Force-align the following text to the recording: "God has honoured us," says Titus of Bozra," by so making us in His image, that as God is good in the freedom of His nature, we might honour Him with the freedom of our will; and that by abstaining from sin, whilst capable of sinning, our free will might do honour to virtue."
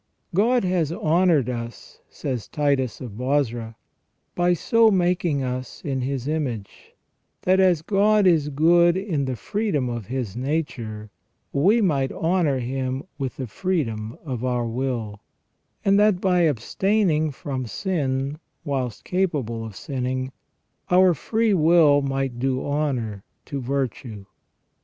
"God 0.33 0.63
has 0.63 0.91
honoured 0.91 1.47
us," 1.47 2.01
says 2.09 2.47
Titus 2.47 3.01
of 3.01 3.11
Bozra," 3.19 3.75
by 4.41 4.53
so 4.55 4.89
making 4.89 5.43
us 5.43 5.79
in 5.85 6.01
His 6.01 6.27
image, 6.27 6.95
that 7.43 7.59
as 7.59 7.83
God 7.83 8.25
is 8.25 8.49
good 8.49 8.97
in 8.97 9.25
the 9.25 9.35
freedom 9.35 9.89
of 9.89 10.07
His 10.07 10.35
nature, 10.35 11.11
we 11.53 11.81
might 11.81 12.11
honour 12.13 12.57
Him 12.57 13.03
with 13.19 13.37
the 13.37 13.45
freedom 13.45 14.17
of 14.25 14.43
our 14.43 14.65
will; 14.65 15.19
and 15.85 15.99
that 15.99 16.19
by 16.19 16.47
abstaining 16.47 17.29
from 17.29 17.67
sin, 17.67 18.39
whilst 18.65 19.03
capable 19.03 19.63
of 19.63 19.75
sinning, 19.75 20.31
our 20.89 21.13
free 21.13 21.53
will 21.53 22.01
might 22.01 22.39
do 22.39 22.65
honour 22.65 23.23
to 23.45 23.61
virtue." 23.61 24.25